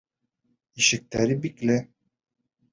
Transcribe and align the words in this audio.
Ишектәре 0.83 1.37
бикле. 1.45 1.79